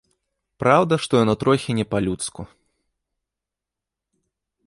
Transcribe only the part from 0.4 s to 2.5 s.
Праўда, што яно трохі не па-людску.